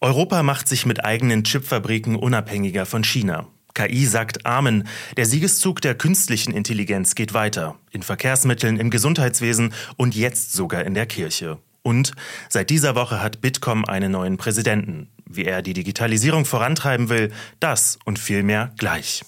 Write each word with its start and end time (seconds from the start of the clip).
Europa 0.00 0.44
macht 0.44 0.68
sich 0.68 0.86
mit 0.86 1.04
eigenen 1.04 1.42
Chipfabriken 1.42 2.14
unabhängiger 2.14 2.86
von 2.86 3.02
China. 3.02 3.48
KI 3.74 4.06
sagt 4.06 4.46
Amen. 4.46 4.86
Der 5.16 5.26
Siegeszug 5.26 5.80
der 5.80 5.96
künstlichen 5.96 6.52
Intelligenz 6.52 7.16
geht 7.16 7.34
weiter. 7.34 7.74
In 7.90 8.04
Verkehrsmitteln, 8.04 8.78
im 8.78 8.90
Gesundheitswesen 8.90 9.74
und 9.96 10.14
jetzt 10.14 10.52
sogar 10.52 10.84
in 10.84 10.94
der 10.94 11.06
Kirche. 11.06 11.58
Und 11.82 12.12
seit 12.48 12.70
dieser 12.70 12.94
Woche 12.94 13.20
hat 13.20 13.40
Bitkom 13.40 13.84
einen 13.86 14.12
neuen 14.12 14.36
Präsidenten. 14.36 15.08
Wie 15.26 15.44
er 15.44 15.62
die 15.62 15.72
Digitalisierung 15.72 16.44
vorantreiben 16.44 17.08
will, 17.08 17.32
das 17.58 17.98
und 18.04 18.20
viel 18.20 18.44
mehr 18.44 18.72
gleich. 18.78 19.24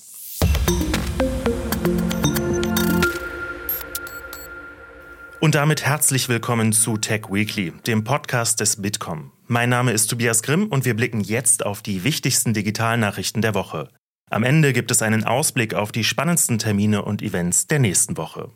Und 5.40 5.56
damit 5.56 5.84
herzlich 5.84 6.28
willkommen 6.28 6.72
zu 6.72 6.96
Tech 6.96 7.22
Weekly, 7.28 7.72
dem 7.86 8.04
Podcast 8.04 8.60
des 8.60 8.80
Bitkom. 8.80 9.32
Mein 9.52 9.68
Name 9.68 9.90
ist 9.90 10.06
Tobias 10.06 10.44
Grimm 10.44 10.68
und 10.68 10.84
wir 10.84 10.94
blicken 10.94 11.18
jetzt 11.18 11.66
auf 11.66 11.82
die 11.82 12.04
wichtigsten 12.04 12.54
Digitalnachrichten 12.54 13.42
der 13.42 13.52
Woche. 13.52 13.88
Am 14.30 14.44
Ende 14.44 14.72
gibt 14.72 14.92
es 14.92 15.02
einen 15.02 15.24
Ausblick 15.24 15.74
auf 15.74 15.90
die 15.90 16.04
spannendsten 16.04 16.60
Termine 16.60 17.02
und 17.02 17.20
Events 17.20 17.66
der 17.66 17.80
nächsten 17.80 18.16
Woche. 18.16 18.52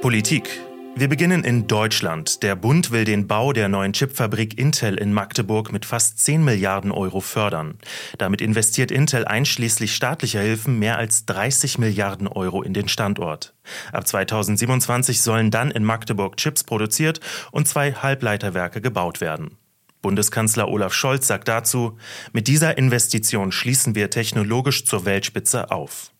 Politik. 0.00 0.50
Wir 0.96 1.08
beginnen 1.08 1.44
in 1.44 1.66
Deutschland. 1.66 2.42
Der 2.42 2.56
Bund 2.56 2.90
will 2.90 3.04
den 3.04 3.26
Bau 3.26 3.52
der 3.52 3.68
neuen 3.68 3.92
Chipfabrik 3.92 4.58
Intel 4.58 4.98
in 4.98 5.12
Magdeburg 5.12 5.72
mit 5.72 5.86
fast 5.86 6.18
10 6.18 6.44
Milliarden 6.44 6.92
Euro 6.92 7.20
fördern. 7.20 7.78
Damit 8.18 8.42
investiert 8.42 8.90
Intel 8.90 9.24
einschließlich 9.24 9.94
staatlicher 9.94 10.40
Hilfen 10.40 10.78
mehr 10.78 10.98
als 10.98 11.24
30 11.26 11.78
Milliarden 11.78 12.28
Euro 12.28 12.62
in 12.62 12.74
den 12.74 12.88
Standort. 12.88 13.54
Ab 13.92 14.06
2027 14.06 15.22
sollen 15.22 15.50
dann 15.50 15.70
in 15.70 15.84
Magdeburg 15.84 16.36
Chips 16.36 16.64
produziert 16.64 17.20
und 17.50 17.66
zwei 17.66 17.92
Halbleiterwerke 17.92 18.80
gebaut 18.80 19.20
werden. 19.20 19.56
Bundeskanzler 20.02 20.68
Olaf 20.68 20.92
Scholz 20.92 21.26
sagt 21.26 21.48
dazu, 21.48 21.98
mit 22.32 22.48
dieser 22.48 22.76
Investition 22.78 23.52
schließen 23.52 23.94
wir 23.94 24.10
technologisch 24.10 24.84
zur 24.84 25.04
Weltspitze 25.04 25.70
auf. 25.70 26.12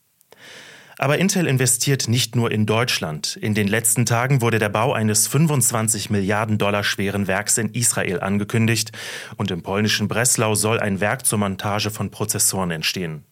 Aber 1.00 1.16
Intel 1.16 1.46
investiert 1.46 2.08
nicht 2.08 2.36
nur 2.36 2.50
in 2.50 2.66
Deutschland. 2.66 3.36
In 3.36 3.54
den 3.54 3.68
letzten 3.68 4.04
Tagen 4.04 4.42
wurde 4.42 4.58
der 4.58 4.68
Bau 4.68 4.92
eines 4.92 5.26
25 5.28 6.10
Milliarden 6.10 6.58
Dollar 6.58 6.84
schweren 6.84 7.26
Werks 7.26 7.56
in 7.56 7.70
Israel 7.70 8.20
angekündigt 8.20 8.92
und 9.38 9.50
im 9.50 9.62
polnischen 9.62 10.08
Breslau 10.08 10.54
soll 10.54 10.78
ein 10.78 11.00
Werk 11.00 11.24
zur 11.24 11.38
Montage 11.38 11.90
von 11.90 12.10
Prozessoren 12.10 12.70
entstehen. 12.70 13.24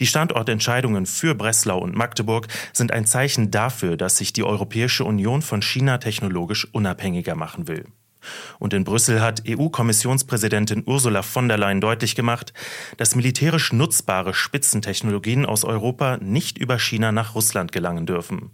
Die 0.00 0.06
Standortentscheidungen 0.06 1.04
für 1.04 1.34
Breslau 1.34 1.80
und 1.80 1.94
Magdeburg 1.94 2.48
sind 2.72 2.92
ein 2.92 3.04
Zeichen 3.04 3.50
dafür, 3.50 3.98
dass 3.98 4.16
sich 4.16 4.32
die 4.32 4.42
Europäische 4.42 5.04
Union 5.04 5.42
von 5.42 5.60
China 5.60 5.98
technologisch 5.98 6.66
unabhängiger 6.72 7.34
machen 7.34 7.68
will. 7.68 7.84
Und 8.58 8.72
in 8.74 8.84
Brüssel 8.84 9.20
hat 9.20 9.42
EU-Kommissionspräsidentin 9.48 10.82
Ursula 10.86 11.22
von 11.22 11.48
der 11.48 11.58
Leyen 11.58 11.80
deutlich 11.80 12.14
gemacht, 12.14 12.52
dass 12.96 13.14
militärisch 13.14 13.72
nutzbare 13.72 14.34
Spitzentechnologien 14.34 15.46
aus 15.46 15.64
Europa 15.64 16.18
nicht 16.18 16.58
über 16.58 16.78
China 16.78 17.12
nach 17.12 17.34
Russland 17.34 17.72
gelangen 17.72 18.06
dürfen. 18.06 18.50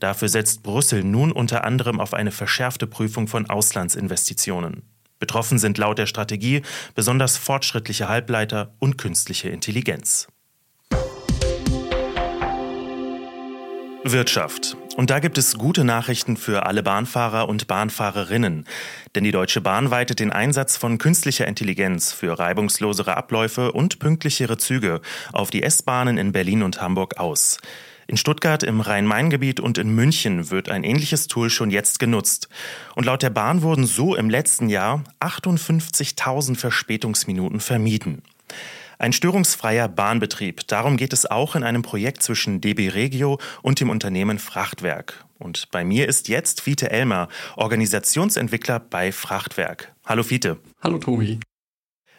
Dafür 0.00 0.28
setzt 0.28 0.62
Brüssel 0.62 1.02
nun 1.02 1.32
unter 1.32 1.64
anderem 1.64 2.00
auf 2.00 2.14
eine 2.14 2.30
verschärfte 2.30 2.86
Prüfung 2.86 3.28
von 3.28 3.48
Auslandsinvestitionen. 3.48 4.82
Betroffen 5.18 5.58
sind 5.58 5.78
laut 5.78 5.98
der 5.98 6.06
Strategie 6.06 6.62
besonders 6.94 7.36
fortschrittliche 7.36 8.08
Halbleiter 8.08 8.74
und 8.78 8.98
künstliche 8.98 9.48
Intelligenz. 9.48 10.28
Wirtschaft. 14.04 14.76
Und 14.96 15.10
da 15.10 15.18
gibt 15.18 15.36
es 15.36 15.58
gute 15.58 15.84
Nachrichten 15.84 16.38
für 16.38 16.64
alle 16.64 16.82
Bahnfahrer 16.82 17.50
und 17.50 17.66
Bahnfahrerinnen. 17.66 18.64
Denn 19.14 19.24
die 19.24 19.30
Deutsche 19.30 19.60
Bahn 19.60 19.90
weitet 19.90 20.20
den 20.20 20.32
Einsatz 20.32 20.78
von 20.78 20.96
künstlicher 20.96 21.46
Intelligenz 21.46 22.14
für 22.14 22.38
reibungslosere 22.38 23.14
Abläufe 23.14 23.72
und 23.72 23.98
pünktlichere 23.98 24.56
Züge 24.56 25.02
auf 25.34 25.50
die 25.50 25.62
S-Bahnen 25.62 26.16
in 26.16 26.32
Berlin 26.32 26.62
und 26.62 26.80
Hamburg 26.80 27.18
aus. 27.18 27.58
In 28.06 28.16
Stuttgart 28.16 28.62
im 28.62 28.80
Rhein-Main-Gebiet 28.80 29.60
und 29.60 29.76
in 29.76 29.94
München 29.94 30.50
wird 30.50 30.70
ein 30.70 30.82
ähnliches 30.82 31.26
Tool 31.26 31.50
schon 31.50 31.68
jetzt 31.68 31.98
genutzt. 31.98 32.48
Und 32.94 33.04
laut 33.04 33.22
der 33.22 33.28
Bahn 33.28 33.60
wurden 33.60 33.84
so 33.84 34.16
im 34.16 34.30
letzten 34.30 34.70
Jahr 34.70 35.04
58.000 35.20 36.56
Verspätungsminuten 36.56 37.60
vermieden. 37.60 38.22
Ein 38.98 39.12
störungsfreier 39.12 39.88
Bahnbetrieb. 39.88 40.66
Darum 40.68 40.96
geht 40.96 41.12
es 41.12 41.30
auch 41.30 41.54
in 41.54 41.64
einem 41.64 41.82
Projekt 41.82 42.22
zwischen 42.22 42.62
DB 42.62 42.88
Regio 42.88 43.38
und 43.60 43.78
dem 43.80 43.90
Unternehmen 43.90 44.38
Frachtwerk. 44.38 45.26
Und 45.38 45.70
bei 45.70 45.84
mir 45.84 46.08
ist 46.08 46.28
jetzt 46.28 46.62
Fiete 46.62 46.90
Elmer, 46.90 47.28
Organisationsentwickler 47.56 48.80
bei 48.80 49.12
Frachtwerk. 49.12 49.94
Hallo 50.06 50.22
Fiete. 50.22 50.58
Hallo 50.82 50.98
Tobi. 50.98 51.40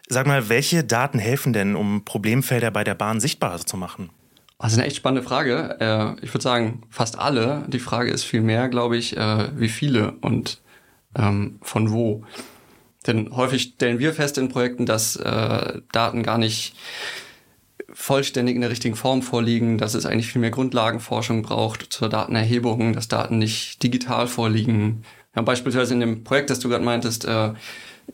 Sag 0.08 0.28
mal, 0.28 0.50
welche 0.50 0.84
Daten 0.84 1.18
helfen 1.18 1.52
denn, 1.52 1.76
um 1.76 2.06
Problemfelder 2.06 2.70
bei 2.70 2.84
der 2.84 2.96
Bahn 2.96 3.20
sichtbarer 3.20 3.60
zu 3.60 3.76
machen? 3.76 4.12
Das 4.60 4.72
ist 4.72 4.78
eine 4.78 4.88
echt 4.88 4.98
spannende 4.98 5.28
Frage. 5.28 5.78
Äh, 5.80 6.24
ich 6.24 6.34
würde 6.34 6.44
sagen, 6.44 6.84
fast 6.90 7.18
alle. 7.18 7.66
Die 7.68 7.80
Frage 7.80 8.12
ist 8.12 8.24
vielmehr, 8.24 8.70
glaube 8.70 8.98
ich, 8.98 9.18
äh, 9.18 9.60
wie 9.60 9.70
viele 9.70 10.12
und 10.22 10.62
ähm, 11.16 11.58
von 11.62 11.92
wo. 11.92 12.24
Denn 13.08 13.36
häufig 13.36 13.74
stellen 13.76 14.00
wir 14.00 14.14
fest 14.14 14.38
in 14.38 14.50
Projekten, 14.50 14.86
dass 14.86 15.16
äh, 15.16 15.82
Daten 15.92 16.24
gar 16.24 16.38
nicht 16.38 16.76
vollständig 17.94 18.56
in 18.56 18.62
der 18.62 18.70
richtigen 18.70 18.96
Form 18.96 19.22
vorliegen, 19.22 19.78
dass 19.78 19.94
es 19.94 20.06
eigentlich 20.06 20.28
viel 20.28 20.42
mehr 20.42 20.52
Grundlagenforschung 20.52 21.42
braucht 21.42 21.92
zur 21.92 22.10
Datenerhebung, 22.10 22.94
dass 22.94 23.08
Daten 23.08 23.38
nicht 23.40 23.82
digital 23.82 24.28
vorliegen. 24.28 25.04
Wir 25.34 25.40
haben 25.40 25.46
beispielsweise 25.46 25.94
in 25.94 26.02
dem 26.02 26.24
Projekt, 26.24 26.50
das 26.50 26.60
du 26.60 26.70
gerade 26.70 26.84
meintest, 26.84 27.26
äh, 27.26 27.54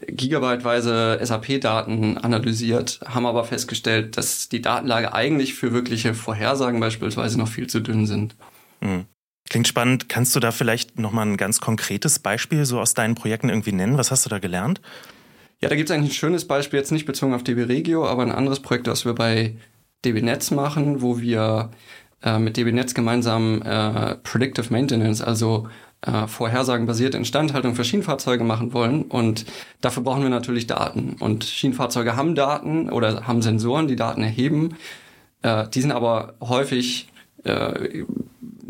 gigabyteweise 0.07 1.19
SAP-Daten 1.21 2.17
analysiert, 2.17 2.99
haben 3.05 3.25
aber 3.25 3.43
festgestellt, 3.43 4.17
dass 4.17 4.49
die 4.49 4.61
Datenlage 4.61 5.13
eigentlich 5.13 5.53
für 5.53 5.73
wirkliche 5.73 6.13
Vorhersagen 6.13 6.79
beispielsweise 6.79 7.37
noch 7.37 7.47
viel 7.47 7.67
zu 7.67 7.79
dünn 7.79 8.05
sind. 8.05 8.35
Mhm. 8.81 9.05
Klingt 9.49 9.67
spannend. 9.67 10.09
Kannst 10.09 10.35
du 10.35 10.39
da 10.39 10.51
vielleicht 10.51 10.97
nochmal 10.97 11.27
ein 11.27 11.37
ganz 11.37 11.59
konkretes 11.59 12.19
Beispiel 12.19 12.65
so 12.65 12.79
aus 12.79 12.93
deinen 12.93 13.15
Projekten 13.15 13.49
irgendwie 13.49 13.73
nennen? 13.73 13.97
Was 13.97 14.11
hast 14.11 14.25
du 14.25 14.29
da 14.29 14.39
gelernt? 14.39 14.81
Ja, 15.61 15.69
da 15.69 15.75
gibt 15.75 15.89
es 15.89 15.95
eigentlich 15.95 16.11
ein 16.11 16.15
schönes 16.15 16.45
Beispiel, 16.47 16.79
jetzt 16.79 16.91
nicht 16.91 17.05
bezogen 17.05 17.33
auf 17.33 17.43
DB 17.43 17.63
Regio, 17.63 18.05
aber 18.05 18.23
ein 18.23 18.31
anderes 18.31 18.59
Projekt, 18.61 18.87
das 18.87 19.05
wir 19.05 19.13
bei 19.13 19.55
DB 20.03 20.21
Netz 20.21 20.51
machen, 20.51 21.01
wo 21.01 21.19
wir 21.19 21.71
äh, 22.21 22.39
mit 22.39 22.57
DB 22.57 22.71
Netz 22.71 22.93
gemeinsam 22.93 23.61
äh, 23.61 24.15
Predictive 24.15 24.71
Maintenance, 24.71 25.21
also 25.21 25.69
äh, 26.01 26.27
vorhersagenbasierte 26.27 27.17
Instandhaltung 27.17 27.75
für 27.75 27.85
Schienenfahrzeuge 27.85 28.43
machen 28.43 28.73
wollen. 28.73 29.03
Und 29.03 29.45
dafür 29.79 30.03
brauchen 30.03 30.23
wir 30.23 30.29
natürlich 30.29 30.67
Daten. 30.67 31.15
Und 31.19 31.45
Schienenfahrzeuge 31.45 32.15
haben 32.15 32.35
Daten 32.35 32.89
oder 32.89 33.25
haben 33.27 33.41
Sensoren, 33.41 33.87
die 33.87 33.95
Daten 33.95 34.21
erheben. 34.21 34.75
Äh, 35.43 35.67
die 35.69 35.81
sind 35.81 35.91
aber 35.91 36.33
häufig 36.41 37.07
äh, 37.45 38.03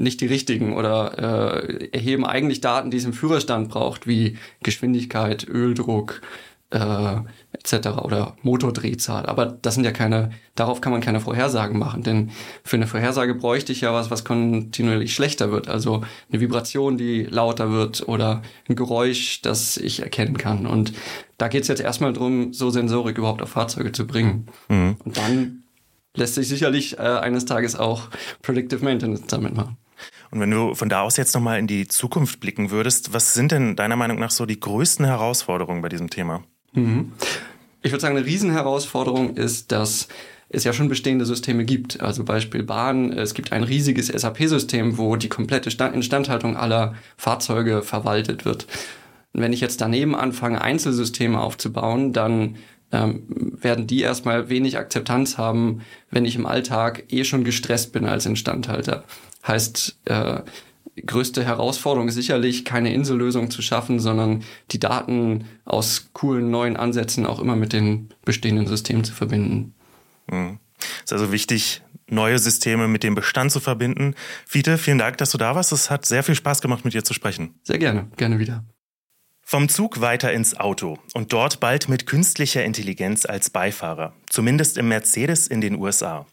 nicht 0.04 0.22
die 0.22 0.28
richtigen 0.28 0.74
oder 0.76 1.64
äh, 1.64 1.90
erheben 1.92 2.26
eigentlich 2.26 2.62
Daten, 2.62 2.92
die 2.92 2.98
es 2.98 3.06
im 3.06 3.14
Führerstand 3.14 3.70
braucht, 3.70 4.08
wie 4.08 4.38
Geschwindigkeit, 4.62 5.48
Öldruck 5.48 6.22
äh, 6.74 7.18
etc. 7.52 7.90
oder 8.02 8.36
Motordrehzahl. 8.42 9.28
Aber 9.28 9.46
das 9.46 9.76
sind 9.76 9.84
ja 9.84 9.92
keine, 9.92 10.32
darauf 10.56 10.82
kann 10.82 10.92
man 10.92 11.02
keine 11.02 11.20
Vorhersagen 11.20 11.78
machen, 11.78 12.04
denn 12.04 12.32
für 12.64 12.78
eine 12.78 12.88
Vorhersage 12.88 13.36
bräuchte 13.36 13.72
ich 13.72 13.82
ja 13.82 13.94
was, 13.94 14.10
was 14.10 14.26
kontinuierlich 14.26 15.14
schlechter 15.14 15.52
wird. 15.52 15.70
Also 15.70 16.04
eine 16.32 16.42
Vibration, 16.42 16.98
die 16.98 17.24
lauter 17.24 17.72
wird 17.72 18.08
oder 18.08 18.42
ein 18.68 18.76
Geräusch, 18.76 19.42
das 19.42 19.78
ich 19.78 20.02
erkennen 20.02 20.38
kann. 20.38 20.66
Und 20.66 20.94
da 21.38 21.48
geht 21.48 21.62
es 21.62 21.68
jetzt 21.68 21.82
erstmal 21.82 22.12
drum, 22.12 22.54
so 22.54 22.72
Sensorik 22.72 23.18
überhaupt 23.18 23.42
auf 23.42 23.50
Fahrzeuge 23.50 23.92
zu 23.92 24.08
bringen. 24.08 24.48
Mhm. 24.68 24.98
Und 25.06 25.18
dann 25.18 25.64
lässt 26.16 26.36
sich 26.36 26.48
sicherlich 26.48 26.98
äh, 26.98 27.02
eines 27.02 27.46
Tages 27.46 27.76
auch 27.76 28.10
Predictive 28.42 28.84
Maintenance 28.84 29.28
damit 29.28 29.56
machen. 29.56 29.78
Und 30.34 30.40
wenn 30.40 30.50
du 30.50 30.74
von 30.74 30.90
da 30.90 31.02
aus 31.02 31.16
jetzt 31.18 31.36
nochmal 31.36 31.60
in 31.60 31.68
die 31.68 31.88
Zukunft 31.88 32.40
blicken 32.40 32.72
würdest, 32.72 33.14
was 33.14 33.36
sind 33.36 33.52
denn 33.52 33.76
deiner 33.76 33.96
Meinung 33.96 34.18
nach 34.18 34.32
so 34.32 34.48
die 34.48 34.60
größten 34.60 35.06
Herausforderungen 35.06 35.84
bei 35.84 35.90
diesem 35.90 36.10
Thema? 36.10 36.44
Mhm. 36.72 37.12
Ich 37.84 37.92
würde 37.92 38.02
sagen, 38.02 38.18
eine 38.18 38.26
Riesenherausforderung 38.26 39.38
ist, 39.38 39.72
dass 39.72 40.08
es 40.50 40.64
ja 40.64 40.74
schon 40.74 40.90
bestehende 40.90 41.28
Systeme 41.28 41.66
gibt. 41.66 42.02
Also 42.02 42.24
Beispiel 42.24 42.64
Bahn, 42.64 43.14
es 43.14 43.36
gibt 43.36 43.52
ein 43.52 43.62
riesiges 43.62 44.08
SAP-System, 44.08 44.98
wo 44.98 45.18
die 45.18 45.30
komplette 45.30 45.70
Instandhaltung 45.70 46.58
aller 46.58 46.96
Fahrzeuge 47.16 47.84
verwaltet 47.84 48.44
wird. 48.44 48.66
Und 49.34 49.42
wenn 49.42 49.54
ich 49.54 49.62
jetzt 49.62 49.82
daneben 49.82 50.16
anfange, 50.16 50.62
Einzelsysteme 50.62 51.40
aufzubauen, 51.40 52.12
dann 52.12 52.56
ähm, 52.92 53.22
werden 53.30 53.86
die 53.86 54.02
erstmal 54.02 54.50
wenig 54.50 54.80
Akzeptanz 54.80 55.38
haben, 55.38 55.82
wenn 56.10 56.26
ich 56.26 56.36
im 56.36 56.48
Alltag 56.48 57.04
eh 57.10 57.24
schon 57.24 57.44
gestresst 57.44 57.94
bin 57.94 58.06
als 58.06 58.26
Instandhalter. 58.26 59.04
Heißt, 59.46 60.00
äh, 60.06 60.42
größte 61.06 61.44
Herausforderung 61.44 62.08
ist 62.08 62.16
sicherlich, 62.16 62.66
keine 62.66 62.94
Insellösung 62.94 63.50
zu 63.50 63.62
schaffen, 63.62 64.00
sondern 64.00 64.44
die 64.72 64.80
Daten 64.80 65.46
aus 65.66 66.10
coolen 66.14 66.52
neuen 66.52 66.78
Ansätzen 66.78 67.26
auch 67.26 67.40
immer 67.40 67.56
mit 67.56 67.74
den 67.74 68.10
bestehenden 68.26 68.68
Systemen 68.68 69.04
zu 69.04 69.14
verbinden. 69.14 69.74
Mhm. 70.32 70.60
Ist 71.04 71.14
also 71.14 71.32
wichtig, 71.32 71.82
neue 72.08 72.38
Systeme 72.40 72.88
mit 72.88 73.04
dem 73.04 73.16
Bestand 73.16 73.52
zu 73.52 73.60
verbinden. 73.60 74.16
Fiete, 74.46 74.78
vielen 74.78 74.98
Dank, 74.98 75.18
dass 75.18 75.32
du 75.32 75.38
da 75.38 75.56
warst. 75.56 75.72
Es 75.72 75.90
hat 75.90 76.06
sehr 76.06 76.24
viel 76.24 76.36
Spaß 76.36 76.62
gemacht, 76.62 76.86
mit 76.86 76.94
dir 76.94 77.04
zu 77.04 77.14
sprechen. 77.14 77.56
Sehr 77.64 77.80
gerne, 77.80 78.08
gerne 78.18 78.40
wieder. 78.40 78.64
Vom 79.54 79.70
Zug 79.70 80.02
weiter 80.02 80.34
ins 80.34 80.60
Auto 80.60 80.98
und 81.14 81.32
dort 81.32 81.60
bald 81.60 81.88
mit 81.88 82.08
künstlicher 82.08 82.64
Intelligenz 82.64 83.24
als 83.24 83.52
Beifahrer, 83.52 84.14
zumindest 84.28 84.80
im 84.80 84.88
Mercedes 84.88 85.46
in 85.46 85.62
den 85.62 85.76
USA. 85.76 86.26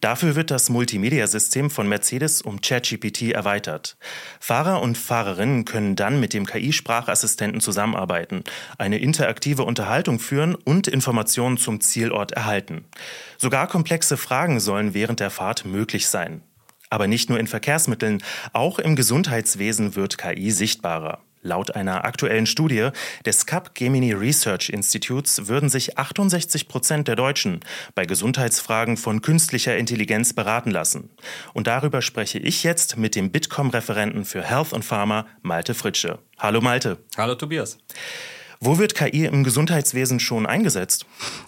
Dafür 0.00 0.36
wird 0.36 0.52
das 0.52 0.70
Multimedia-System 0.70 1.68
von 1.68 1.88
Mercedes 1.88 2.42
um 2.42 2.60
ChatGPT 2.60 3.32
erweitert. 3.32 3.96
Fahrer 4.38 4.82
und 4.82 4.96
Fahrerinnen 4.96 5.64
können 5.64 5.96
dann 5.96 6.20
mit 6.20 6.32
dem 6.32 6.46
KI-Sprachassistenten 6.46 7.60
zusammenarbeiten, 7.60 8.44
eine 8.78 8.98
interaktive 8.98 9.64
Unterhaltung 9.64 10.20
führen 10.20 10.54
und 10.54 10.86
Informationen 10.86 11.58
zum 11.58 11.80
Zielort 11.80 12.30
erhalten. 12.30 12.84
Sogar 13.36 13.66
komplexe 13.66 14.16
Fragen 14.16 14.60
sollen 14.60 14.94
während 14.94 15.18
der 15.18 15.30
Fahrt 15.30 15.64
möglich 15.64 16.06
sein. 16.06 16.44
Aber 16.88 17.08
nicht 17.08 17.30
nur 17.30 17.40
in 17.40 17.48
Verkehrsmitteln, 17.48 18.22
auch 18.52 18.78
im 18.78 18.94
Gesundheitswesen 18.94 19.96
wird 19.96 20.18
KI 20.18 20.52
sichtbarer. 20.52 21.18
Laut 21.42 21.74
einer 21.74 22.04
aktuellen 22.04 22.44
Studie 22.44 22.90
des 23.24 23.46
Capgemini 23.46 24.12
Research 24.12 24.68
Institutes 24.68 25.48
würden 25.48 25.70
sich 25.70 25.96
68 25.96 26.68
Prozent 26.68 27.08
der 27.08 27.16
Deutschen 27.16 27.60
bei 27.94 28.04
Gesundheitsfragen 28.04 28.98
von 28.98 29.22
künstlicher 29.22 29.76
Intelligenz 29.76 30.34
beraten 30.34 30.70
lassen. 30.70 31.08
Und 31.54 31.66
darüber 31.66 32.02
spreche 32.02 32.38
ich 32.38 32.62
jetzt 32.62 32.98
mit 32.98 33.14
dem 33.14 33.30
Bitkom-Referenten 33.30 34.26
für 34.26 34.42
Health 34.42 34.74
und 34.74 34.84
Pharma, 34.84 35.26
Malte 35.40 35.72
Fritsche. 35.72 36.18
Hallo 36.38 36.60
Malte. 36.60 36.98
Hallo 37.16 37.34
Tobias. 37.34 37.78
Wo 38.62 38.76
wird 38.76 38.94
KI 38.94 39.24
im 39.24 39.42
Gesundheitswesen 39.42 40.20
schon 40.20 40.44
eingesetzt? 40.44 41.06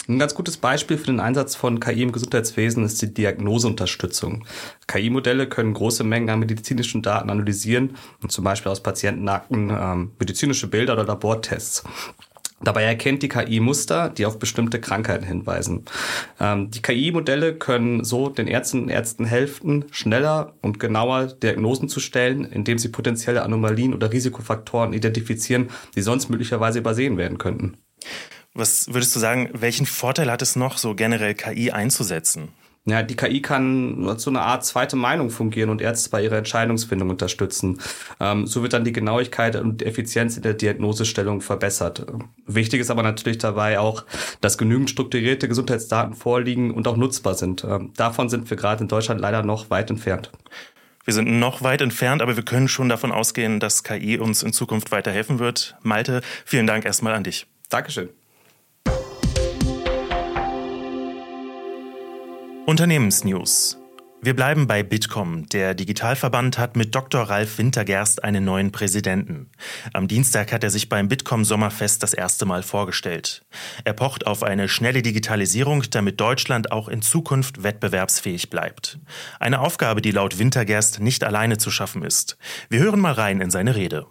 Ein 0.08 0.18
ganz 0.18 0.34
gutes 0.34 0.56
Beispiel 0.56 0.96
für 0.96 1.04
den 1.04 1.20
Einsatz 1.20 1.54
von 1.54 1.78
KI 1.78 2.04
im 2.04 2.10
Gesundheitswesen 2.10 2.86
ist 2.86 3.02
die 3.02 3.12
Diagnoseunterstützung. 3.12 4.46
KI-Modelle 4.86 5.46
können 5.46 5.74
große 5.74 6.04
Mengen 6.04 6.30
an 6.30 6.38
medizinischen 6.38 7.02
Daten 7.02 7.28
analysieren 7.28 7.98
und 8.22 8.32
zum 8.32 8.44
Beispiel 8.44 8.72
aus 8.72 8.82
Patientenakten 8.82 9.68
ähm, 9.70 10.12
medizinische 10.18 10.68
Bilder 10.68 10.94
oder 10.94 11.04
Labortests. 11.04 11.84
Dabei 12.64 12.84
erkennt 12.84 13.22
die 13.22 13.28
KI 13.28 13.60
Muster, 13.60 14.08
die 14.08 14.26
auf 14.26 14.38
bestimmte 14.38 14.80
Krankheiten 14.80 15.26
hinweisen. 15.26 15.84
Ähm, 16.40 16.70
die 16.70 16.82
KI-Modelle 16.82 17.54
können 17.54 18.04
so 18.04 18.28
den 18.28 18.46
Ärzten 18.46 18.82
und 18.82 18.88
Ärzten 18.88 19.24
helfen, 19.24 19.84
schneller 19.90 20.54
und 20.62 20.78
genauer 20.78 21.26
Diagnosen 21.26 21.88
zu 21.88 22.00
stellen, 22.00 22.44
indem 22.44 22.78
sie 22.78 22.88
potenzielle 22.88 23.42
Anomalien 23.42 23.94
oder 23.94 24.12
Risikofaktoren 24.12 24.92
identifizieren, 24.92 25.70
die 25.96 26.02
sonst 26.02 26.28
möglicherweise 26.28 26.78
übersehen 26.78 27.16
werden 27.16 27.38
könnten. 27.38 27.76
Was 28.54 28.92
würdest 28.92 29.16
du 29.16 29.20
sagen, 29.20 29.48
welchen 29.54 29.86
Vorteil 29.86 30.30
hat 30.30 30.42
es 30.42 30.56
noch, 30.56 30.76
so 30.76 30.94
generell 30.94 31.34
KI 31.34 31.70
einzusetzen? 31.70 32.48
Ja, 32.84 33.04
die 33.04 33.14
KI 33.14 33.40
kann 33.40 34.08
als 34.08 34.24
so 34.24 34.30
eine 34.30 34.40
Art 34.40 34.64
zweite 34.64 34.96
Meinung 34.96 35.30
fungieren 35.30 35.70
und 35.70 35.80
Ärzte 35.80 36.10
bei 36.10 36.24
ihrer 36.24 36.38
Entscheidungsfindung 36.38 37.10
unterstützen. 37.10 37.80
Ähm, 38.18 38.48
so 38.48 38.62
wird 38.62 38.72
dann 38.72 38.82
die 38.84 38.92
Genauigkeit 38.92 39.54
und 39.54 39.82
Effizienz 39.82 40.36
in 40.36 40.42
der 40.42 40.54
Diagnosestellung 40.54 41.42
verbessert. 41.42 42.04
Wichtig 42.44 42.80
ist 42.80 42.90
aber 42.90 43.04
natürlich 43.04 43.38
dabei 43.38 43.78
auch, 43.78 44.04
dass 44.40 44.58
genügend 44.58 44.90
strukturierte 44.90 45.46
Gesundheitsdaten 45.46 46.14
vorliegen 46.14 46.72
und 46.72 46.88
auch 46.88 46.96
nutzbar 46.96 47.34
sind. 47.34 47.62
Ähm, 47.62 47.92
davon 47.96 48.28
sind 48.28 48.50
wir 48.50 48.56
gerade 48.56 48.82
in 48.82 48.88
Deutschland 48.88 49.20
leider 49.20 49.44
noch 49.44 49.70
weit 49.70 49.88
entfernt. 49.90 50.32
Wir 51.04 51.14
sind 51.14 51.38
noch 51.38 51.62
weit 51.62 51.82
entfernt, 51.82 52.20
aber 52.20 52.36
wir 52.36 52.44
können 52.44 52.66
schon 52.66 52.88
davon 52.88 53.12
ausgehen, 53.12 53.60
dass 53.60 53.84
KI 53.84 54.18
uns 54.18 54.42
in 54.42 54.52
Zukunft 54.52 54.90
weiterhelfen 54.90 55.38
wird. 55.38 55.76
Malte, 55.82 56.20
vielen 56.44 56.66
Dank 56.66 56.84
erstmal 56.84 57.14
an 57.14 57.22
dich. 57.22 57.46
Dankeschön. 57.68 58.08
Unternehmensnews. 62.64 63.76
Wir 64.20 64.36
bleiben 64.36 64.68
bei 64.68 64.84
Bitkom. 64.84 65.48
Der 65.48 65.74
Digitalverband 65.74 66.58
hat 66.58 66.76
mit 66.76 66.94
Dr. 66.94 67.22
Ralf 67.22 67.58
Wintergerst 67.58 68.22
einen 68.22 68.44
neuen 68.44 68.70
Präsidenten. 68.70 69.50
Am 69.92 70.06
Dienstag 70.06 70.52
hat 70.52 70.62
er 70.62 70.70
sich 70.70 70.88
beim 70.88 71.08
Bitkom 71.08 71.44
Sommerfest 71.44 72.04
das 72.04 72.14
erste 72.14 72.46
Mal 72.46 72.62
vorgestellt. 72.62 73.44
Er 73.82 73.94
pocht 73.94 74.28
auf 74.28 74.44
eine 74.44 74.68
schnelle 74.68 75.02
Digitalisierung, 75.02 75.82
damit 75.90 76.20
Deutschland 76.20 76.70
auch 76.70 76.86
in 76.86 77.02
Zukunft 77.02 77.64
wettbewerbsfähig 77.64 78.48
bleibt. 78.48 79.00
Eine 79.40 79.58
Aufgabe, 79.58 80.00
die 80.00 80.12
laut 80.12 80.38
Wintergerst 80.38 81.00
nicht 81.00 81.24
alleine 81.24 81.58
zu 81.58 81.72
schaffen 81.72 82.04
ist. 82.04 82.38
Wir 82.68 82.78
hören 82.78 83.00
mal 83.00 83.14
rein 83.14 83.40
in 83.40 83.50
seine 83.50 83.74
Rede 83.74 84.06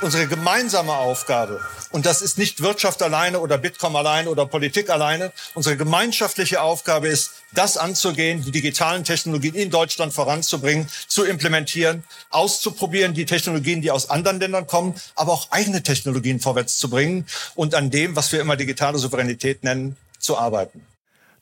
unsere 0.00 0.26
gemeinsame 0.26 0.92
Aufgabe, 0.92 1.60
und 1.90 2.06
das 2.06 2.22
ist 2.22 2.38
nicht 2.38 2.60
Wirtschaft 2.60 3.02
alleine 3.02 3.40
oder 3.40 3.58
Bitkom 3.58 3.94
alleine 3.96 4.28
oder 4.28 4.46
Politik 4.46 4.90
alleine, 4.90 5.32
unsere 5.54 5.76
gemeinschaftliche 5.76 6.60
Aufgabe 6.60 7.08
ist, 7.08 7.32
das 7.52 7.76
anzugehen, 7.76 8.42
die 8.42 8.50
digitalen 8.50 9.04
Technologien 9.04 9.54
in 9.54 9.70
Deutschland 9.70 10.12
voranzubringen, 10.12 10.88
zu 11.06 11.24
implementieren, 11.24 12.04
auszuprobieren, 12.30 13.14
die 13.14 13.26
Technologien, 13.26 13.80
die 13.80 13.90
aus 13.90 14.10
anderen 14.10 14.40
Ländern 14.40 14.66
kommen, 14.66 14.94
aber 15.14 15.32
auch 15.32 15.50
eigene 15.50 15.82
Technologien 15.82 16.40
vorwärts 16.40 16.78
zu 16.78 16.90
bringen 16.90 17.26
und 17.54 17.74
an 17.74 17.90
dem, 17.90 18.16
was 18.16 18.32
wir 18.32 18.40
immer 18.40 18.56
digitale 18.56 18.98
Souveränität 18.98 19.62
nennen, 19.64 19.96
zu 20.18 20.36
arbeiten. 20.36 20.84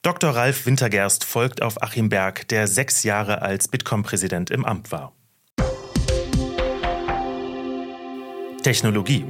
Dr. 0.03 0.35
Ralf 0.35 0.67
Wintergerst 0.67 1.25
folgt 1.25 1.63
auf 1.63 1.81
Achim 1.83 2.09
Berg, 2.09 2.49
der 2.49 2.67
sechs 2.67 3.05
Jahre 3.05 3.41
als 3.41 3.69
Bitkom-Präsident 3.69 4.51
im 4.51 4.65
Amt 4.65 4.91
war. 4.91 5.13
Technologie. 8.63 9.25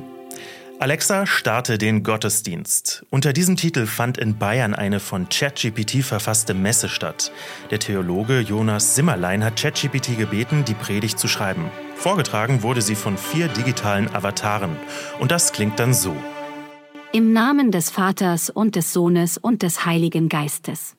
Alexa 0.79 1.27
starte 1.27 1.79
den 1.79 2.03
Gottesdienst. 2.03 3.07
Unter 3.09 3.33
diesem 3.33 3.57
Titel 3.57 3.87
fand 3.87 4.19
in 4.19 4.37
Bayern 4.37 4.75
eine 4.75 4.99
von 4.99 5.29
ChatGPT 5.29 6.03
verfasste 6.03 6.55
Messe 6.55 6.89
statt. 6.89 7.31
Der 7.71 7.79
Theologe 7.79 8.41
Jonas 8.41 8.97
Simmerlein 8.97 9.45
hat 9.45 9.61
ChatGPT 9.61 10.19
gebeten, 10.19 10.65
die 10.65 10.75
Predigt 10.75 11.19
zu 11.19 11.29
schreiben. 11.29 11.71
Vorgetragen 11.95 12.63
wurde 12.63 12.83
sie 12.83 12.97
von 12.97 13.17
vier 13.17 13.47
digitalen 13.49 14.13
Avataren. 14.13 14.77
Und 15.21 15.31
das 15.31 15.53
klingt 15.53 15.79
dann 15.79 15.95
so. 15.95 16.17
Im 17.13 17.33
Namen 17.33 17.71
des 17.71 17.91
Vaters 17.91 18.51
und 18.51 18.75
des 18.75 18.93
Sohnes 18.93 19.39
und 19.39 19.63
des 19.63 19.87
Heiligen 19.87 20.29
Geistes. 20.29 20.97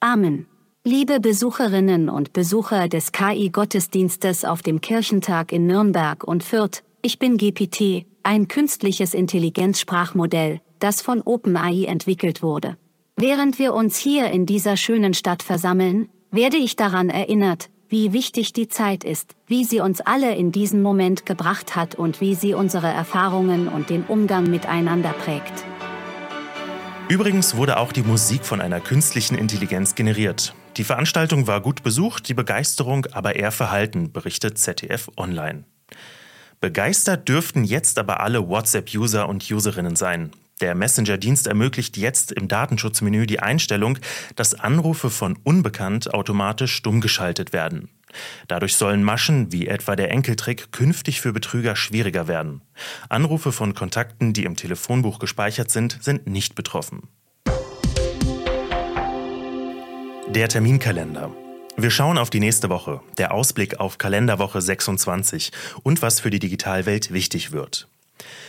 Amen. 0.00 0.46
Liebe 0.82 1.20
Besucherinnen 1.20 2.08
und 2.08 2.32
Besucher 2.32 2.88
des 2.88 3.12
KI-Gottesdienstes 3.12 4.44
auf 4.44 4.62
dem 4.62 4.80
Kirchentag 4.80 5.52
in 5.52 5.66
Nürnberg 5.66 6.24
und 6.24 6.42
Fürth, 6.42 6.82
ich 7.02 7.18
bin 7.18 7.36
GPT, 7.36 8.06
ein 8.22 8.48
künstliches 8.48 9.14
Intelligenzsprachmodell, 9.14 10.60
das 10.80 11.00
von 11.00 11.22
OpenAI 11.22 11.84
entwickelt 11.84 12.42
wurde. 12.42 12.76
Während 13.16 13.58
wir 13.58 13.74
uns 13.74 13.96
hier 13.96 14.30
in 14.30 14.46
dieser 14.46 14.76
schönen 14.76 15.14
Stadt 15.14 15.42
versammeln, 15.42 16.08
werde 16.30 16.56
ich 16.56 16.76
daran 16.76 17.08
erinnert, 17.08 17.70
wie 17.88 18.12
wichtig 18.12 18.52
die 18.52 18.68
Zeit 18.68 19.04
ist, 19.04 19.34
wie 19.46 19.64
sie 19.64 19.80
uns 19.80 20.00
alle 20.00 20.34
in 20.34 20.52
diesen 20.52 20.82
Moment 20.82 21.24
gebracht 21.24 21.74
hat 21.74 21.94
und 21.94 22.20
wie 22.20 22.34
sie 22.34 22.54
unsere 22.54 22.88
Erfahrungen 22.88 23.68
und 23.68 23.90
den 23.90 24.04
Umgang 24.04 24.50
miteinander 24.50 25.12
prägt. 25.12 25.64
Übrigens 27.08 27.56
wurde 27.56 27.78
auch 27.78 27.92
die 27.92 28.02
Musik 28.02 28.44
von 28.44 28.60
einer 28.60 28.80
künstlichen 28.80 29.36
Intelligenz 29.38 29.94
generiert. 29.94 30.54
Die 30.76 30.84
Veranstaltung 30.84 31.46
war 31.46 31.62
gut 31.62 31.82
besucht, 31.82 32.28
die 32.28 32.34
Begeisterung 32.34 33.06
aber 33.12 33.36
eher 33.36 33.52
verhalten, 33.52 34.12
berichtet 34.12 34.58
ZDF 34.58 35.10
Online. 35.16 35.64
Begeistert 36.60 37.28
dürften 37.28 37.62
jetzt 37.62 37.98
aber 37.98 38.20
alle 38.20 38.48
WhatsApp-User 38.48 39.28
und 39.28 39.48
Userinnen 39.48 39.94
sein. 39.94 40.32
Der 40.60 40.74
Messenger-Dienst 40.74 41.46
ermöglicht 41.46 41.96
jetzt 41.96 42.32
im 42.32 42.48
Datenschutzmenü 42.48 43.26
die 43.26 43.38
Einstellung, 43.38 43.98
dass 44.34 44.54
Anrufe 44.54 45.08
von 45.08 45.38
Unbekannt 45.44 46.12
automatisch 46.12 46.74
stumm 46.74 47.00
geschaltet 47.00 47.52
werden. 47.52 47.90
Dadurch 48.48 48.74
sollen 48.74 49.04
Maschen 49.04 49.52
wie 49.52 49.68
etwa 49.68 49.94
der 49.94 50.10
Enkeltrick 50.10 50.72
künftig 50.72 51.20
für 51.20 51.32
Betrüger 51.32 51.76
schwieriger 51.76 52.26
werden. 52.26 52.62
Anrufe 53.08 53.52
von 53.52 53.74
Kontakten, 53.74 54.32
die 54.32 54.44
im 54.44 54.56
Telefonbuch 54.56 55.20
gespeichert 55.20 55.70
sind, 55.70 55.98
sind 56.00 56.26
nicht 56.26 56.56
betroffen. 56.56 57.08
Der 60.28 60.48
Terminkalender. 60.48 61.30
Wir 61.80 61.90
schauen 61.90 62.18
auf 62.18 62.28
die 62.28 62.40
nächste 62.40 62.70
Woche, 62.70 63.00
der 63.18 63.32
Ausblick 63.32 63.78
auf 63.78 63.98
Kalenderwoche 63.98 64.60
26 64.60 65.52
und 65.84 66.02
was 66.02 66.18
für 66.18 66.28
die 66.28 66.40
Digitalwelt 66.40 67.12
wichtig 67.12 67.52
wird. 67.52 67.86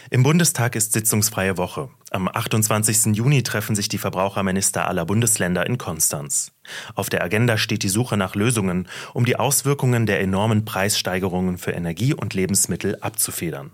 Im 0.10 0.24
Bundestag 0.24 0.76
ist 0.76 0.94
sitzungsfreie 0.94 1.56
Woche. 1.56 1.90
Am 2.10 2.28
28. 2.28 3.16
Juni 3.16 3.44
treffen 3.44 3.76
sich 3.76 3.88
die 3.88 4.00
Verbraucherminister 4.00 4.88
aller 4.88 5.06
Bundesländer 5.06 5.68
in 5.68 5.78
Konstanz. 5.78 6.54
Auf 6.96 7.12
der 7.12 7.24
Agenda 7.24 7.60
steht 7.60 7.84
die 7.84 7.90
Suche 7.90 8.18
nach 8.18 8.34
Lösungen, 8.34 8.88
um 9.14 9.26
die 9.26 9.36
Auswirkungen 9.36 10.08
der 10.08 10.22
enormen 10.22 10.66
Preissteigerungen 10.66 11.60
für 11.60 11.74
Energie 11.74 12.16
und 12.16 12.34
Lebensmittel 12.34 12.98
abzufedern. 13.00 13.70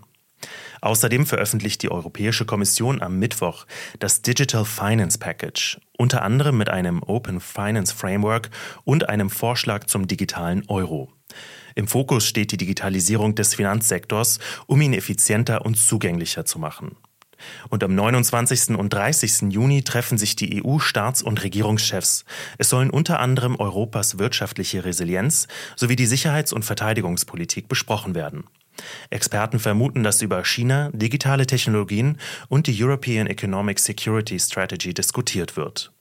Außerdem 0.80 1.26
veröffentlicht 1.26 1.82
die 1.82 1.90
Europäische 1.90 2.44
Kommission 2.44 3.02
am 3.02 3.18
Mittwoch 3.18 3.66
das 3.98 4.22
Digital 4.22 4.64
Finance 4.64 5.18
Package, 5.18 5.80
unter 5.98 6.22
anderem 6.22 6.56
mit 6.58 6.68
einem 6.68 7.02
Open 7.02 7.40
Finance 7.40 7.94
Framework 7.94 8.50
und 8.84 9.08
einem 9.08 9.30
Vorschlag 9.30 9.84
zum 9.84 10.06
digitalen 10.06 10.62
Euro. 10.68 11.12
Im 11.74 11.88
Fokus 11.88 12.26
steht 12.26 12.52
die 12.52 12.56
Digitalisierung 12.56 13.34
des 13.34 13.54
Finanzsektors, 13.54 14.38
um 14.66 14.80
ihn 14.80 14.94
effizienter 14.94 15.64
und 15.64 15.76
zugänglicher 15.76 16.44
zu 16.44 16.58
machen. 16.58 16.96
Und 17.68 17.84
am 17.84 17.94
29. 17.94 18.76
und 18.76 18.92
30. 18.92 19.52
Juni 19.52 19.82
treffen 19.82 20.18
sich 20.18 20.36
die 20.36 20.62
EU-Staats- 20.62 21.22
und 21.22 21.42
Regierungschefs. 21.42 22.24
Es 22.58 22.70
sollen 22.70 22.90
unter 22.90 23.20
anderem 23.20 23.56
Europas 23.56 24.18
wirtschaftliche 24.18 24.84
Resilienz 24.84 25.48
sowie 25.76 25.96
die 25.96 26.06
Sicherheits- 26.06 26.52
und 26.52 26.64
Verteidigungspolitik 26.64 27.68
besprochen 27.68 28.14
werden. 28.14 28.44
Experten 29.10 29.58
vermuten, 29.58 30.02
dass 30.02 30.22
über 30.22 30.44
China, 30.44 30.90
digitale 30.92 31.46
Technologien 31.46 32.18
und 32.48 32.66
die 32.66 32.84
European 32.84 33.26
Economic 33.26 33.78
Security 33.78 34.38
Strategy 34.38 34.94
diskutiert 34.94 35.56
wird. 35.56 35.92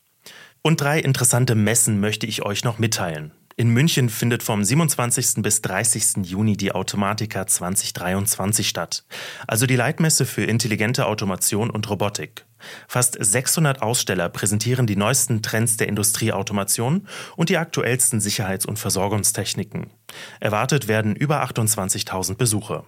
Und 0.62 0.82
drei 0.82 1.00
interessante 1.00 1.56
Messen 1.56 2.00
möchte 2.00 2.26
ich 2.26 2.44
euch 2.44 2.64
noch 2.64 2.80
mitteilen. 2.80 3.32
In 3.58 3.70
München 3.70 4.10
findet 4.10 4.44
vom 4.44 4.66
27. 4.66 5.42
bis 5.42 5.62
30. 5.62 6.26
Juni 6.26 6.58
die 6.58 6.74
Automatica 6.74 7.48
2023 7.48 8.68
statt, 8.68 9.06
also 9.48 9.66
die 9.66 9.78
Leitmesse 9.78 10.26
für 10.26 10.44
intelligente 10.44 11.06
Automation 11.06 11.70
und 11.70 11.90
Robotik. 11.90 12.46
Fast 12.90 13.16
600 13.18 13.82
Aussteller 13.82 14.28
präsentieren 14.28 14.88
die 14.88 14.98
neuesten 14.98 15.42
Trends 15.42 15.78
der 15.78 15.88
Industrieautomation 15.88 17.08
und 17.38 17.48
die 17.48 17.56
aktuellsten 17.56 18.20
Sicherheits- 18.20 18.66
und 18.66 18.78
Versorgungstechniken. 18.78 19.90
Erwartet 20.42 20.90
werden 20.90 21.16
über 21.16 21.42
28.000 21.42 22.36
Besucher. 22.36 22.84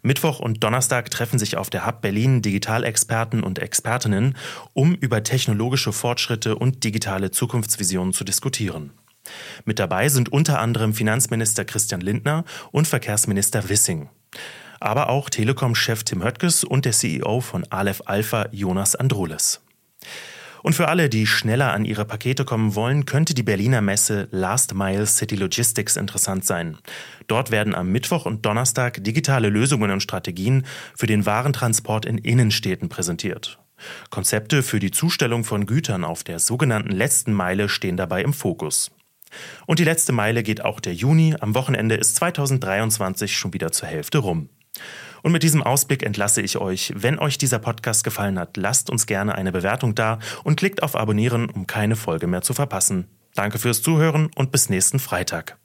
Mittwoch 0.00 0.40
und 0.40 0.64
Donnerstag 0.64 1.10
treffen 1.10 1.38
sich 1.38 1.58
auf 1.58 1.68
der 1.68 1.86
Hub 1.86 2.00
Berlin 2.00 2.40
Digitalexperten 2.40 3.42
und 3.42 3.58
Expertinnen, 3.58 4.34
um 4.72 4.94
über 4.94 5.22
technologische 5.22 5.92
Fortschritte 5.92 6.56
und 6.56 6.84
digitale 6.84 7.32
Zukunftsvisionen 7.32 8.14
zu 8.14 8.24
diskutieren. 8.24 8.92
Mit 9.64 9.78
dabei 9.78 10.08
sind 10.08 10.32
unter 10.32 10.60
anderem 10.60 10.94
Finanzminister 10.94 11.64
Christian 11.64 12.00
Lindner 12.00 12.44
und 12.72 12.86
Verkehrsminister 12.86 13.68
Wissing. 13.68 14.08
Aber 14.80 15.08
auch 15.08 15.30
Telekom-Chef 15.30 16.04
Tim 16.04 16.22
Höttges 16.22 16.64
und 16.64 16.84
der 16.84 16.92
CEO 16.92 17.40
von 17.40 17.64
Aleph 17.70 18.02
Alpha 18.06 18.46
Jonas 18.50 18.96
Androles. 18.96 19.60
Und 20.64 20.74
für 20.74 20.88
alle, 20.88 21.10
die 21.10 21.26
schneller 21.26 21.74
an 21.74 21.84
ihre 21.84 22.06
Pakete 22.06 22.46
kommen 22.46 22.74
wollen, 22.74 23.04
könnte 23.04 23.34
die 23.34 23.42
Berliner 23.42 23.82
Messe 23.82 24.28
Last 24.30 24.74
Mile 24.74 25.04
City 25.04 25.36
Logistics 25.36 25.96
interessant 25.96 26.46
sein. 26.46 26.78
Dort 27.26 27.50
werden 27.50 27.74
am 27.74 27.92
Mittwoch 27.92 28.24
und 28.24 28.46
Donnerstag 28.46 29.04
digitale 29.04 29.50
Lösungen 29.50 29.90
und 29.90 30.02
Strategien 30.02 30.64
für 30.96 31.06
den 31.06 31.26
Warentransport 31.26 32.06
in 32.06 32.16
Innenstädten 32.16 32.88
präsentiert. 32.88 33.58
Konzepte 34.08 34.62
für 34.62 34.80
die 34.80 34.90
Zustellung 34.90 35.44
von 35.44 35.66
Gütern 35.66 36.02
auf 36.02 36.24
der 36.24 36.38
sogenannten 36.38 36.92
letzten 36.92 37.34
Meile 37.34 37.68
stehen 37.68 37.98
dabei 37.98 38.22
im 38.22 38.32
Fokus. 38.32 38.90
Und 39.66 39.78
die 39.78 39.84
letzte 39.84 40.12
Meile 40.12 40.42
geht 40.42 40.64
auch 40.64 40.80
der 40.80 40.94
Juni. 40.94 41.34
Am 41.40 41.54
Wochenende 41.54 41.94
ist 41.94 42.16
2023 42.16 43.36
schon 43.36 43.52
wieder 43.52 43.72
zur 43.72 43.88
Hälfte 43.88 44.18
rum. 44.18 44.48
Und 45.22 45.32
mit 45.32 45.42
diesem 45.42 45.62
Ausblick 45.62 46.02
entlasse 46.02 46.42
ich 46.42 46.58
euch. 46.58 46.92
Wenn 46.94 47.18
euch 47.18 47.38
dieser 47.38 47.58
Podcast 47.58 48.04
gefallen 48.04 48.38
hat, 48.38 48.56
lasst 48.56 48.90
uns 48.90 49.06
gerne 49.06 49.34
eine 49.34 49.52
Bewertung 49.52 49.94
da 49.94 50.18
und 50.42 50.56
klickt 50.56 50.82
auf 50.82 50.96
Abonnieren, 50.96 51.48
um 51.48 51.66
keine 51.66 51.96
Folge 51.96 52.26
mehr 52.26 52.42
zu 52.42 52.52
verpassen. 52.52 53.08
Danke 53.34 53.58
fürs 53.58 53.82
Zuhören 53.82 54.30
und 54.34 54.52
bis 54.52 54.68
nächsten 54.68 54.98
Freitag. 54.98 55.56